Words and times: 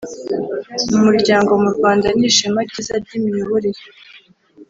umuryango 0.97 1.51
mu 1.63 1.69
Rwanda 1.75 2.07
nishema 2.17 2.59
ryiza 2.67 2.93
ryimiyoborere 3.03 3.81